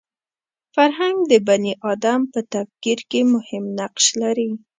فرهنګ 0.75 1.17
د 1.31 1.33
بني 1.47 1.73
ادم 1.91 2.19
په 2.33 2.39
تفکر 2.53 2.99
کې 3.11 3.21
مهم 3.33 3.63
نقش 3.79 4.05
لري 4.21 4.49